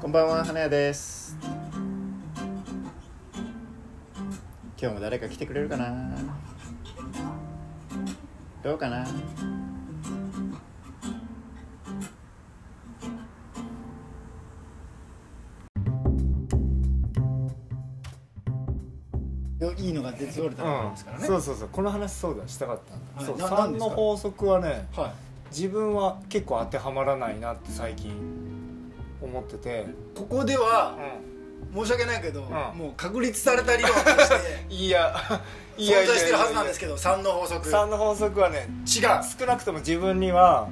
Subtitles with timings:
[0.00, 1.36] こんばんは花屋です。
[4.80, 6.16] 今日も誰か来てくれるかな？
[8.62, 9.06] どうかな？
[19.76, 21.68] いいのが出ておれたらですからね、そうそうそう。
[21.72, 22.46] この話そうだ。
[22.46, 22.80] したかっ
[23.16, 23.24] たはい。
[23.24, 23.36] そう。
[23.36, 23.90] 3ななんですか？
[23.90, 25.12] の法則はねはい
[25.50, 28.12] 自分は結構当てはまらないなって最近
[29.20, 30.96] 思ってて、ここでは
[31.74, 35.14] 申し訳ないけど、もう確立された理論として いや
[35.76, 37.68] い存在してるはずなんですけど3の法則。
[37.68, 40.68] 違う3の法則はね少なくとも自分には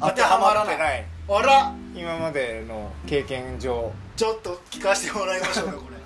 [0.00, 1.04] 当てはまらない。
[1.28, 3.92] あら今までの経験上。
[4.16, 5.96] ちょっと聞かせてもらいましょうかこれ。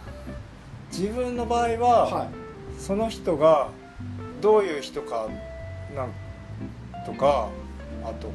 [0.97, 2.29] 自分の場合は、はい。
[2.79, 3.69] その人が
[4.41, 5.29] どういう人か
[5.95, 7.49] なんとか
[8.05, 8.33] あとこ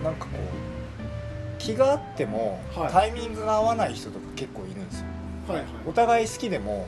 [0.00, 0.64] うなんかこう
[1.58, 2.92] 気があっても、はい。
[2.92, 5.06] タイミングが合わない人とか結構いるんですよ。
[5.48, 5.66] はいはい。
[5.86, 6.86] お互い好きでも、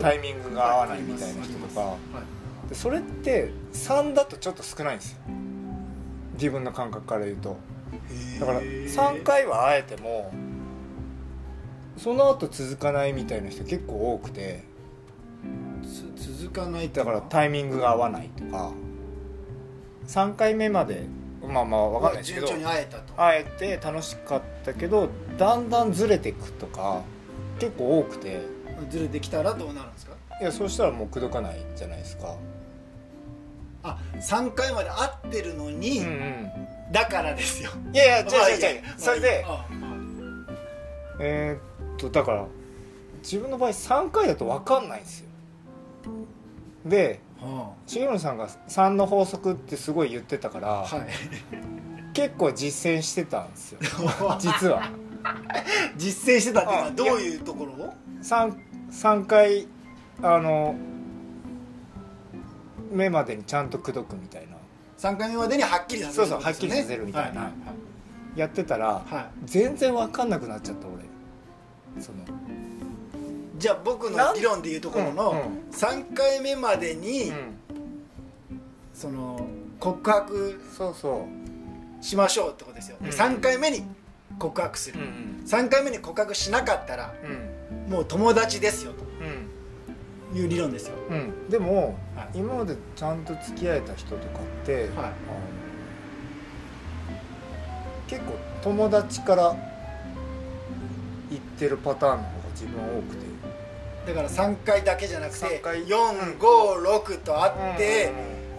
[0.00, 1.96] タイミングが合わないみたいな人とか、は
[2.66, 2.68] い。
[2.70, 5.18] でそれって3だとちょっと少ないんですよ。
[6.34, 7.56] 自分の感覚から言うと。
[8.40, 10.32] だから3回は会えても
[11.98, 14.64] その後続かないみたいな人結構多くて。
[16.16, 18.72] つ続かないだからタイミングが合わないとか
[20.06, 21.06] 3回目まで
[21.46, 23.14] まあまあ分かんないですけど順調に会えたと。
[23.14, 25.08] 会えて楽しかったけど
[25.38, 27.02] だんだんずれていくとか
[27.58, 28.40] 結構多くて。
[28.90, 30.16] ずれてきたらどうなるんですか？
[30.40, 32.34] いやそうしたらもう口説かないじゃないですか。
[33.84, 36.50] あ3回まで会ってるのに、うんうん。
[36.90, 37.70] だからですよ。
[37.92, 38.56] いやいや違うまあ違う。
[38.56, 39.66] 違うそれであ
[41.20, 42.46] えーっとだから
[43.22, 45.26] 自分の場合3回だと分かんないんですよ。
[46.86, 47.31] であ
[47.86, 52.12] 重野さんが3の法則ってすごい言ってたから、はい。
[52.14, 53.80] 結構実践してたんですよ。
[54.38, 54.90] 実は。
[55.96, 56.96] 実践してたっていうのはうん。
[56.96, 58.54] どういうところを？3,
[58.90, 59.66] 3回
[60.22, 60.74] あの
[62.90, 64.56] 目までにちゃんと口説くみたいな。
[64.98, 67.42] 3回目までにはっきりさせるそうそうはっきりさせるみたいな。
[67.42, 68.38] はい。
[68.38, 69.14] やってたらはい。
[69.14, 71.02] はい全然分かんなくなっちゃった俺。
[72.00, 72.18] その
[73.56, 77.36] じゃあ僕の理論でいうところのん3回目までに、うん。
[78.94, 79.46] その
[79.80, 80.60] 告白
[82.00, 83.08] しましょうってことですよ、うん。
[83.08, 83.84] 3回目に
[84.38, 87.92] 告白する、うん3回目に告白しなかったらうん。
[87.92, 90.34] もう友達ですようん。
[90.34, 90.94] という理論ですよ。
[91.50, 92.38] でも、はい。
[92.38, 94.88] 今までちゃんと付き合えた人とかって、
[98.06, 99.54] 結構友達から
[101.30, 103.26] 言ってるパターンの方が自分は多くて。
[104.06, 105.86] だから3回だけじゃなくて3回。
[105.86, 108.12] 456とあって、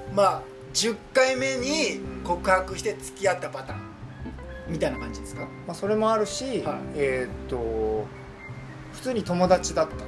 [0.09, 0.41] うんまあ
[0.73, 3.79] 10回目に告白して付き合ったパターン。
[4.67, 5.41] みたいな感じですか？
[5.67, 6.77] まあ、それもあるし、はい。
[6.95, 8.07] えーっと
[8.93, 9.95] 普通に友達だった。
[9.97, 10.07] だか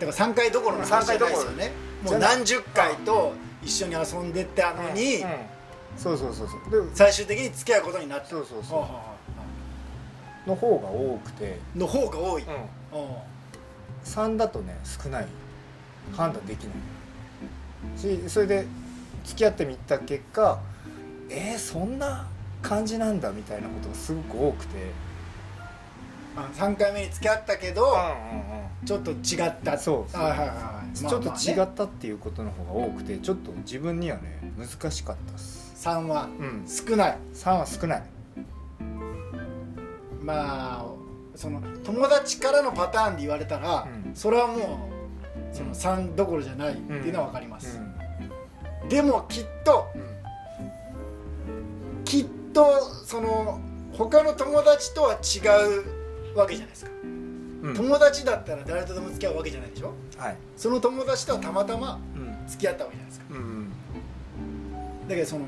[0.00, 1.72] ら3回どころの話じゃないですよね。
[2.04, 3.32] もう何十回と
[3.62, 5.28] 一緒に遊んでたのに、うん
[5.96, 6.84] そうそうそうそう。
[6.84, 8.28] で最終的に付き合うことになった。
[8.28, 8.84] そうそうそう
[10.46, 13.22] の方が多くて、あの方が多い、うん、あ
[14.04, 15.26] 3だとね少ない。
[16.12, 17.98] 判断できない。
[17.98, 18.66] しそれで
[19.24, 20.58] 付き合ってみた結果
[21.28, 22.26] えー、そんな
[22.62, 24.76] 感じなんだみたいなことがすごく多くて、
[26.36, 29.76] あ3回目に付き合ったけど、うんちょっと違った。
[29.76, 30.22] そうそう。
[30.22, 35.74] はいはいはいちょっと違まあったっていうことの方が多くてちょっと自分にはね難しかったっす。
[35.84, 36.64] まあね3はうん。
[36.66, 37.18] 少ない。
[37.34, 38.02] 3は少ない
[40.26, 40.86] まあ
[41.36, 44.14] その友達からのパターンで言われたら、うん。
[44.14, 44.90] それはも
[45.54, 47.78] うその3どころじゃないっていうのは分かります、
[48.82, 48.88] うん。
[48.88, 49.86] でもきっと
[52.04, 53.60] きっとその
[53.92, 55.46] 他の友達とは違
[56.34, 56.90] うわけじゃないですか、
[57.62, 57.74] うん。
[57.76, 59.92] 友達だったら誰とでも付き合うわけじゃないでしょ。
[60.18, 60.36] はい。
[60.56, 62.48] その友達とはたまたまうん。
[62.48, 63.26] 付き合ったわけじゃないですか。
[63.30, 63.70] うん。
[65.08, 65.44] だけどその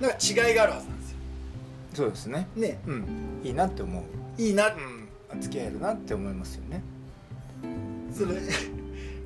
[0.00, 0.93] なんか違いがあるはず
[1.94, 2.48] そうですね。
[2.56, 2.78] ね。
[2.86, 3.40] うん。
[3.44, 4.02] いいなって思う。
[4.42, 4.68] いいな、
[5.32, 5.40] うん。
[5.40, 6.82] 付き合えるなって思いますよね。
[8.12, 8.34] それ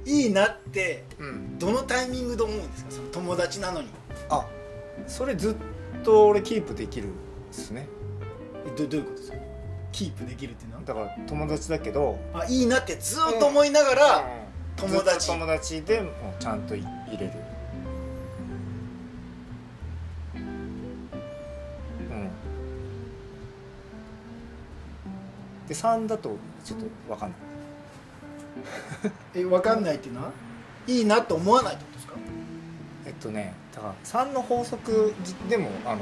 [0.07, 1.59] いいなってうん。
[1.59, 2.91] どのタイミングで思うんですか？
[2.93, 3.89] その友達なのに。
[4.31, 4.47] あ
[5.07, 5.55] それずっ
[6.05, 7.09] と俺キープできる
[7.51, 7.87] ですね。
[8.67, 9.39] えどどういうことですか？
[9.93, 10.83] キープできるっていうのは？
[10.85, 12.19] だから友達だけど。
[12.35, 14.89] あいいなってずっと思いながら、うん。
[14.91, 15.27] 友達。
[15.29, 17.33] 友達でもうちゃんとい入れる。
[20.35, 22.31] うん
[25.69, 27.39] で3だとちょっと分かんない。
[29.35, 30.33] え分かんないっていうのは？
[30.87, 32.15] いいなと思わないってことですか？
[33.07, 35.15] えっとねだから3の法則
[35.49, 36.01] でもあの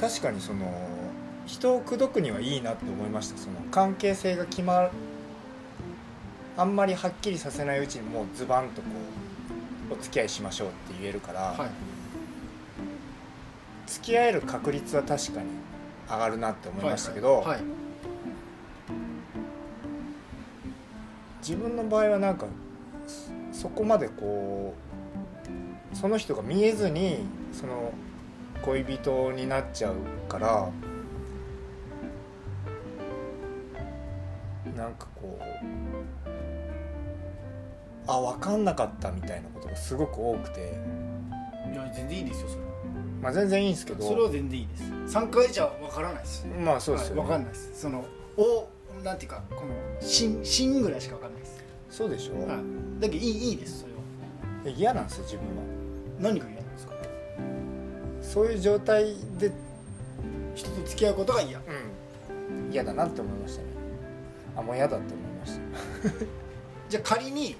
[0.00, 0.72] 確かにその
[1.46, 3.38] 人を口説くにはいいなって思いました。
[3.38, 4.90] その関係性が決まる
[6.56, 8.88] あんまりはっきりさせないうちにもうズバンとこ
[9.90, 11.70] うお付き合いしましょうって言えるから、はい。
[13.86, 15.46] 付き合える確率は確かに
[16.08, 17.60] 上がるなって思いましたけど、はい。
[21.40, 22.46] 自分の場合はなんか
[23.52, 24.74] そそこまでこ
[25.92, 27.20] うその人が見えずに
[27.52, 27.92] その
[28.62, 29.94] 恋人になっちゃう
[30.28, 30.70] から
[34.76, 35.44] なんかこう
[38.06, 40.60] あ分かんなかったみたいなことがすごく多くて、
[41.72, 42.70] いや全然いいですよそれは
[43.20, 44.04] まあ、全然いいんですけど。
[44.04, 44.84] それは全然いいです。
[45.18, 47.80] 3回じゃわからないですまあそうですよね、はい、わかんないです。
[47.80, 48.04] その
[48.36, 48.68] お
[49.02, 51.64] なんていうかこの芯芯ぐらいしかわかんないです。
[51.90, 53.00] そうでしょ、はい。
[53.00, 53.92] だけどいいいいですそれ
[54.72, 54.76] は。
[54.76, 55.62] 嫌なんですよ自分は。
[56.20, 56.92] 何が嫌なんですか？
[58.22, 59.50] そういう状態で
[60.54, 61.58] 人と付き合うことが嫌。
[61.58, 62.72] うん。
[62.72, 63.68] 嫌だなって思いましたね。
[64.56, 66.24] あもう嫌だって思いました。
[66.88, 67.56] じゃあ仮に、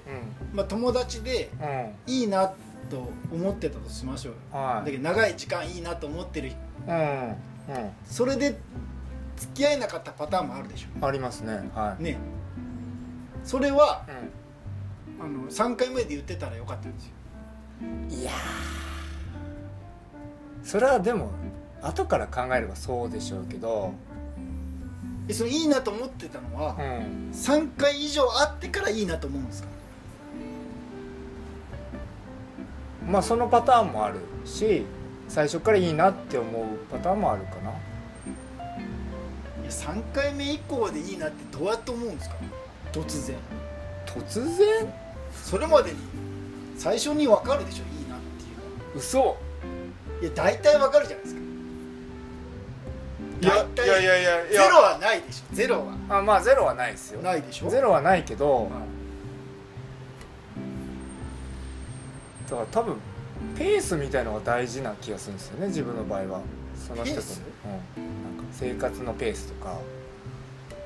[0.53, 1.49] うまあ、友達で
[2.07, 2.51] いいな
[2.89, 4.33] と思ってたとしましょう。
[4.33, 6.55] よはだけど長い時間いいなと思ってるい
[6.87, 7.35] うんうん。
[8.05, 8.57] それで
[9.37, 11.05] 付き合えなかったパターンもあるでしょ。
[11.05, 11.69] ありますね。
[11.73, 12.17] はい、ね。
[13.43, 14.05] それは
[15.19, 17.11] うあの3回目で言ってたらよかったんですよ。
[17.85, 18.33] ん、いやー。
[20.63, 21.31] それはでも
[21.81, 23.93] 後から考えればそうでしょうけど。
[25.27, 27.29] えそのいいなと思ってたのは、うん。
[27.31, 29.69] 3回以上会ってからいいなと思うんですか？
[33.09, 34.85] まあそのパターンもあるし
[35.27, 37.71] 最初からいいなって思うパターンもあるかな。
[37.71, 37.73] い
[39.65, 42.35] や3回目以降でいいなってどうやって思うんですか？
[42.91, 43.35] 突然。
[44.05, 44.93] 突然？
[45.33, 45.97] それまでに。
[46.77, 47.83] 最初に分かるでしょ？
[47.99, 48.47] いいなってい
[48.95, 49.17] う嘘。
[49.19, 49.35] の
[50.21, 51.41] いや大体分かるじゃないですか。
[53.41, 54.63] いや大体いやいやいやいや。
[54.63, 55.55] ゼロはないでしょ。
[55.55, 55.93] ゼロは。
[56.09, 57.21] あまあゼロはないですよ。
[57.21, 57.69] ないでしょ？
[57.69, 58.69] ゼロはないけど、はい
[62.49, 62.95] だから多分
[63.57, 66.41] ペースみたいのが大事な気がするんですよね自分の場合は。
[66.75, 67.21] その人と。
[67.21, 67.41] ペース？
[67.97, 69.75] うん、なんか生活のペースとか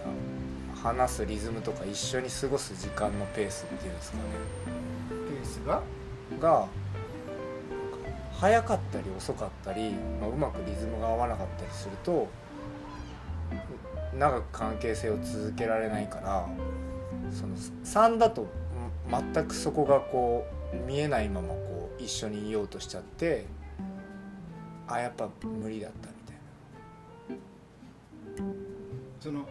[0.05, 4.23] あ話すリズムとか一緒に過ごす時間のペースっていうんですかね。
[5.09, 5.81] ペースが？
[6.39, 6.67] が
[8.39, 12.27] 早かったり遅かったり、まあ、うまくリズムが合わなかったりすると
[14.17, 16.47] 長く関係性を続けられないから
[17.31, 17.55] その
[17.85, 18.49] 3だとん
[19.33, 23.45] 全くそこがこう見えないままこう一緒にいようとしちゃって
[24.87, 26.33] あやっぱ無理だったみた
[28.43, 28.47] い
[29.19, 29.47] その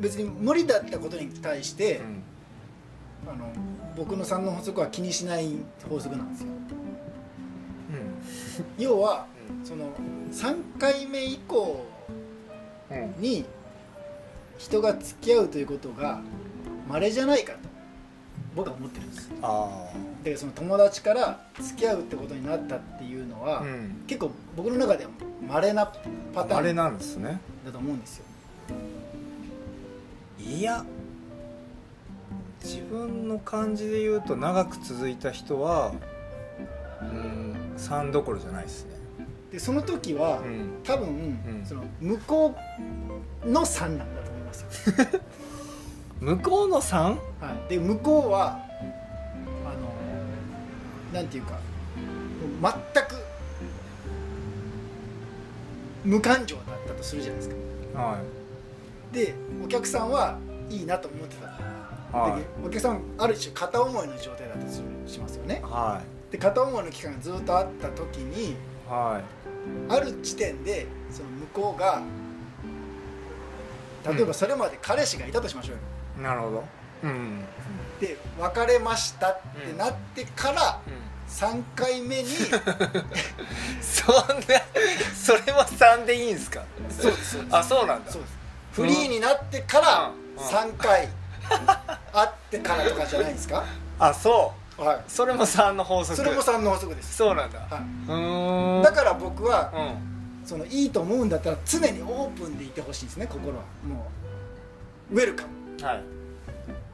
[0.00, 2.00] 別に無理だったことに対して、
[3.24, 3.52] な、あの
[3.96, 5.48] 僕の3の法則は気にしない
[5.88, 6.48] 法則なんですよ。
[8.78, 8.82] うん。
[8.82, 9.26] 要は
[9.64, 9.90] その
[10.32, 11.86] 3回目以降
[12.90, 12.98] うん。
[12.98, 13.44] うんに
[14.58, 16.20] 人が付き合うということが
[16.88, 17.65] 稀じゃないかと
[18.56, 19.30] 僕は思ってるんです。
[19.42, 19.92] あ
[20.24, 24.02] でその友達から付き合うってことになったっていうのは、あうん。
[24.06, 25.10] 結構僕の中では
[25.46, 25.92] 稀な
[26.34, 27.38] パタあれーンなんですね。
[27.66, 28.24] だと思うんですよ。
[30.40, 30.84] いや
[32.64, 35.92] 自分の感じで言うと長く続いた人は
[37.02, 38.96] うん3どころじゃないですね。
[39.52, 40.80] でその時は、うん。
[40.82, 41.62] 多分、ん。
[41.64, 42.54] その向こ
[43.44, 44.94] うの3なんだと思いますよ、
[46.20, 46.96] 向こうの 3?
[46.96, 47.16] は
[47.66, 48.58] い、で向こうは
[49.64, 49.92] あの
[51.12, 53.14] なんていうかもう全く
[56.04, 57.48] 無感情だったとするじゃないです
[57.94, 58.00] か。
[58.00, 58.20] は
[59.12, 60.38] でお客さんは
[60.70, 61.48] いいなと思ってた。
[61.48, 61.50] い
[62.12, 62.40] はい。
[62.40, 65.60] でお客さんある種片思いの状態だとするしますよね。
[65.62, 68.56] はで片思いの期間がずっとあった時にい。
[68.88, 69.20] は
[69.88, 72.02] ある時点でその向こうが
[74.08, 75.82] 例えばそれまで彼氏がいたとしましょうよ、い
[76.22, 76.64] なるほど。
[77.04, 77.44] うん。
[78.00, 80.80] で別れましたってなってから
[81.28, 84.24] 3回目にそんな
[85.14, 86.62] それも3でいいんですか？
[86.90, 87.38] そうです。
[87.50, 88.10] あそうなんだ。
[88.10, 88.36] そうです。
[88.72, 90.42] フリーになってからうん。
[90.42, 91.08] 3回
[92.12, 93.64] 会ってからとかじゃないですか？
[93.98, 96.14] あそはうそれも3の法則。
[96.14, 97.60] いそれも3の法則です、そうなんだ。
[97.60, 98.80] はうーん。
[98.80, 100.16] い、だから僕はうん。
[100.46, 103.62] そのいいと思うんだったら常にオープンでいてほしいですね心は。
[103.84, 104.06] も
[105.10, 105.48] うウェルカム
[105.82, 106.02] はい。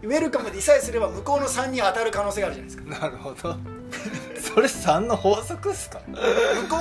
[0.04, 3.00] ウェルカムでいさえすれば向こうの3に当たる可能性があるじゃないですか。
[3.00, 3.56] なるほど。
[4.40, 6.00] それ3の法則っすか？
[6.08, 6.24] 向こう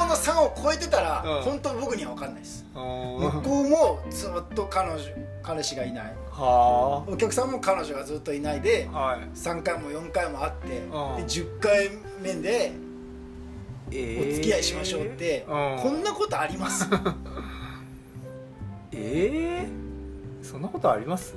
[0.07, 1.41] の3を超えてたら、うん。
[1.43, 2.65] 本当僕には分かんないです。
[2.73, 4.99] 向はこうもずっと彼女
[5.43, 6.13] 彼氏がいない。
[6.33, 7.03] あ。
[7.07, 9.37] お客さんも彼女がずっといないではい。
[9.37, 10.91] 3回も4回も会って、でん。
[10.91, 11.89] 10回
[12.21, 12.71] 目で
[13.91, 15.79] えお付き合いしましょうって、うん。
[15.83, 16.87] こんなことあります？
[18.93, 19.67] ええ
[20.43, 21.35] そんなことあります？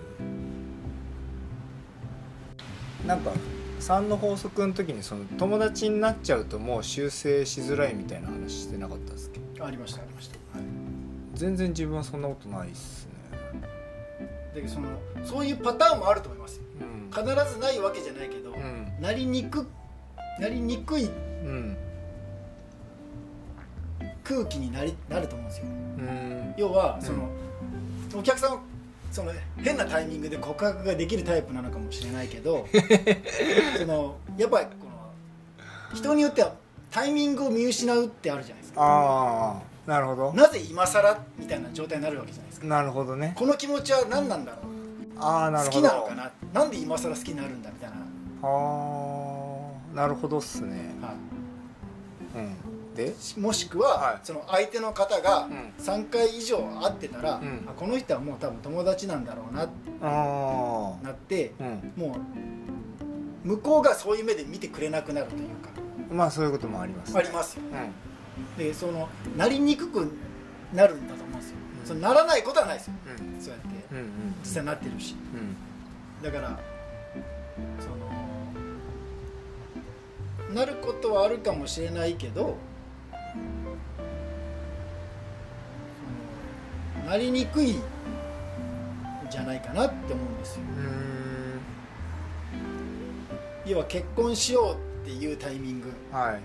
[3.06, 3.32] なんか
[3.80, 9.40] 3の法則の時にその友達になっちゃうともう修正しづらいみたいな話してなかったですけ？
[9.58, 10.66] どありましたありました、はい。
[11.34, 13.06] 全然自分はそんなことないっす
[14.54, 14.60] ね。
[14.62, 14.88] でその
[15.24, 16.62] そういうパターンもあると思いますよ。
[16.80, 17.10] うん。
[17.10, 18.92] 必ずないわけじゃないけど、うん。
[19.00, 19.66] なりにく
[20.40, 21.76] なりにくいうん。
[24.22, 25.66] 空気になりなると思うんですよ。
[25.66, 26.54] うん。
[26.56, 27.28] 要はその、
[28.16, 28.60] お客さんは
[29.14, 32.66] その変なタイミングで告白ができるタイプなのかもしれないけど
[33.78, 34.72] そのやっぱりこ
[35.92, 36.54] の人によっては
[36.90, 38.82] タイミングを見失うってあるじゃないですか。
[38.82, 40.32] ああなるほど。
[40.32, 42.66] なぜ今更みたいな状態になるわけじゃないですか。
[42.66, 43.34] なるほどね。
[43.36, 45.20] この気持ちは何なんだろう。
[45.20, 45.88] 好ああなるほど。
[45.88, 46.32] きなのかな。
[46.52, 48.00] なんで今更好きになるんだみたいな、あ
[49.92, 50.92] あなるほどっすね。
[51.00, 51.14] は
[52.34, 54.18] うんでい、もしくは、はい。
[54.22, 55.72] その相手の方がうん。
[55.78, 57.64] 3回以上会ってたら、うん。
[57.68, 61.92] あこの人はもう多分友達なんだろうなってあなってあうん。
[61.96, 62.16] も
[63.44, 65.70] う向こうがそういう目で見てくれなくなるというか。
[66.10, 67.62] まあそういうこともありますありますよ。
[67.72, 68.56] うん。
[68.56, 70.10] でそのなりにくく
[70.72, 71.86] なるんだと思うんですよ、うん。
[71.86, 72.94] そのならないことはないですよ。
[73.18, 73.40] うん。
[73.40, 74.06] そうやってうんうん。
[74.42, 75.16] 実際なってるし。
[75.34, 75.56] うん。
[76.22, 76.58] だから
[77.80, 77.94] その
[80.54, 82.56] なることはあるかもしれないけど
[83.34, 83.38] そ
[87.00, 87.82] のなりにくいん
[89.30, 90.62] じゃないかなって思うんですよ。
[93.66, 95.92] う要は結婚しようっていうタイミング。
[96.12, 96.34] はい。
[96.36, 96.38] っ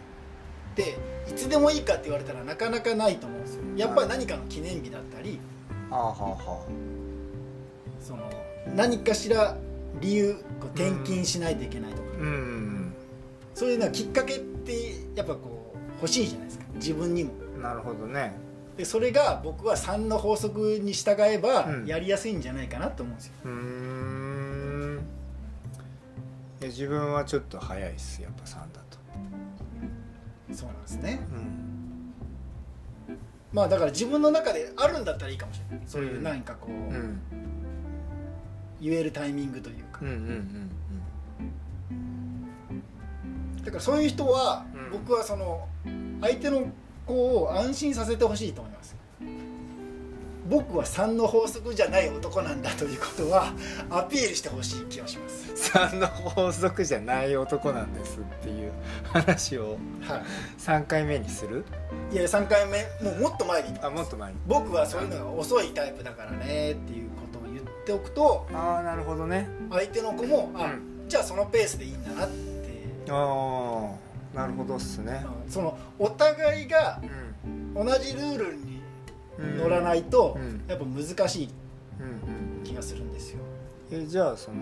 [0.76, 0.98] て
[1.30, 3.64] いつでもいいかって言われたらなかなかないと思うんですよ。
[3.76, 5.40] やっぱり何かの記念日だったり
[5.90, 6.66] はあはあは
[8.00, 8.30] その
[8.76, 9.58] 何かしら
[10.00, 12.94] 理由こう転勤しないといけないとか、あうん
[13.54, 16.48] そういうのはきっかけってやっぱこう欲しいじゃない。
[16.48, 17.34] ですか自分にも。
[17.62, 18.34] なるほどね。
[18.78, 21.86] でそれが僕は3の法則に従えばうん。
[21.86, 25.00] やりやすいんじゃないかなと思うんですよ、うーん。
[26.62, 28.22] 自分はちょっと早いっす。
[28.22, 29.00] やっぱ3だと。
[30.54, 31.20] そうなんですね。
[31.32, 32.14] うん。
[33.52, 35.86] まあだから自分の中であるんだったらいいかもしれない。
[35.86, 37.20] そういう何かこう、うん。
[38.80, 40.00] 言えるタイミングというか。
[40.02, 40.16] うんうん
[41.92, 43.64] うん。
[43.64, 44.92] だからそういう人は、うん。
[44.92, 45.68] 僕はその
[46.22, 46.68] 相手の
[47.06, 48.96] 子を安心させてほしいと思います。
[50.50, 53.54] 僕は3の法則じゃない男なんだということは
[53.92, 55.70] アピールしてほしい気がします。
[55.74, 58.72] 3の法則じゃない男なんですっていう
[59.04, 60.24] 話をは
[60.58, 61.66] 3回目にする？
[62.12, 63.78] いいや3回目もうもっと前に。
[63.80, 64.40] あもっと前に。
[64.48, 69.48] 僕はそういうのが遅いタイプだからねっていうことを言っておくとああなるほどね。
[69.70, 71.08] 相手の子も、あうん。
[71.08, 73.12] じゃあそのペースでいいんだなって。
[73.12, 75.26] ああなるほどっすね。
[75.46, 75.52] うん。
[75.52, 77.02] そのお互いが
[77.44, 77.74] うん。
[77.74, 78.82] 同じルールに
[79.40, 80.64] うん乗らないと、うん。
[80.68, 81.50] やっぱ難しい
[82.00, 83.40] うん気がするんですよ。
[83.92, 84.58] うんえじゃあその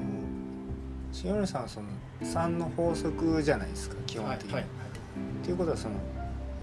[1.11, 1.87] しおりさんはその
[2.21, 4.71] 3の法則じゃないですか基本的に、はいはい
[5.41, 5.95] っていうことはその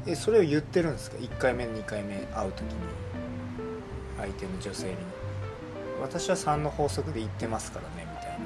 [0.07, 2.69] えそれを言ってるんですか？1回目2回目会う時に。
[4.17, 4.97] 相手の女性に。
[6.01, 8.39] 私は3の法則で言ってますからねみたいな。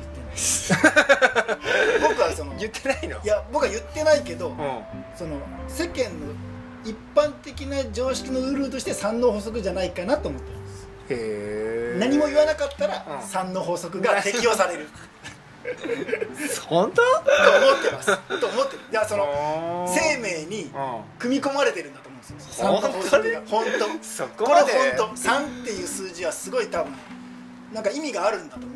[0.00, 0.72] 言ってないです
[2.68, 3.22] 言ってないの？
[3.22, 4.56] いや僕は言ってないけど、うん。
[5.16, 6.34] その世間の
[6.84, 10.86] 一般的な常識のルールとして3の法則じゃないかなと思ってるんです。
[11.10, 11.98] へえ。
[11.98, 13.18] 何も言わなかったらうん。
[13.18, 14.88] 3の法則が適用される。
[16.68, 17.02] 本当？
[17.02, 18.40] と思ってます。
[18.40, 18.82] と思ってる。
[18.92, 20.70] いやその生命にうん。
[21.18, 22.68] 組み込まれてるんだと思うんですよ。
[22.68, 23.42] 3の法則が。
[23.46, 24.04] 本当。
[24.04, 25.04] そここれ本当。
[25.16, 26.92] 3っていう数字はすごい多分
[27.72, 28.75] なんか意味があるんだと思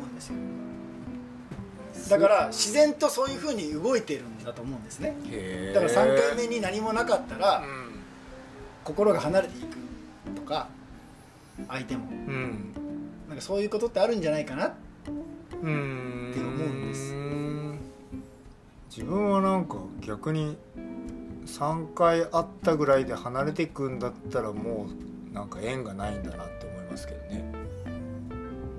[2.11, 5.15] だから自然とそういうふうに動いてるんだと思うんですね。
[5.73, 7.91] だから3回目に何もなかったらうん。
[8.83, 9.77] 心が離れていく
[10.35, 10.67] とか
[11.69, 12.07] 相手も。
[12.09, 12.73] うん。
[13.29, 14.73] なんかそういうことってあるんじゃないかな。
[15.61, 17.15] うんって思うんです。
[18.89, 20.57] 自分はなんか逆に
[21.45, 24.87] 3回会ったぐらいで離れていくんだったらも
[25.31, 27.45] うなんか縁がないんだなって思いますけどね。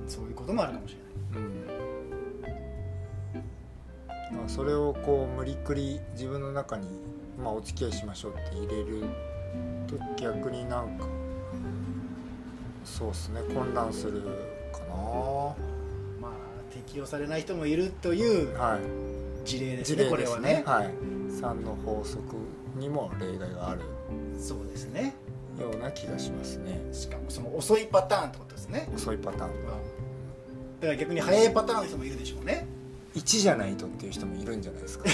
[0.06, 0.96] そういうこともあるかもし
[1.32, 1.46] れない。
[1.46, 1.81] うん
[4.42, 6.88] だからそれをこう無理くり自分の中に、
[7.42, 9.04] まあ、お付き合いしましょうって入れる
[9.86, 11.06] と逆になんか
[12.84, 14.22] そうっすね混乱する
[14.72, 14.94] かな。
[16.20, 16.32] まあ
[16.72, 18.80] 適用されない人もいるというはい。
[19.46, 20.10] 事例です事例ですね。
[20.10, 20.54] これはね。
[20.54, 20.86] ねはい。
[21.30, 22.36] 3の法則
[22.76, 23.82] にも例外がある。
[24.38, 25.14] そうですね。
[25.60, 26.80] ような気がしますね。
[26.92, 28.88] しかもその遅いパターンってことですね。
[28.94, 29.50] 遅いパターン。
[30.82, 32.66] だから逆に早いパターンの人もいるでしょうね
[33.14, 35.04] 1じゃないとっていう人もいるんじゃないですか。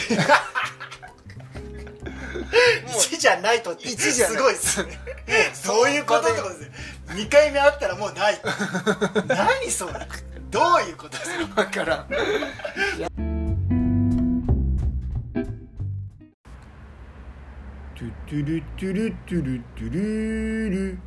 [2.88, 4.37] 1じゃないとって1じゃない。
[4.37, 4.99] すごいですね。
[5.55, 6.71] そういうことってことですね
[7.09, 8.40] 2回目会ったらもうない。
[9.28, 9.93] 何それ？
[10.50, 11.64] どういうことですか？
[11.64, 12.07] だから
[17.97, 20.99] トゥトゥルトゥルトゥルトゥルル